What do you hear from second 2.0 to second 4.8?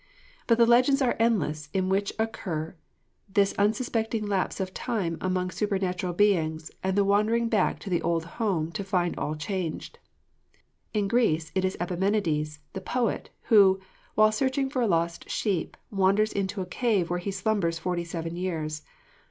occur this unsuspected lapse of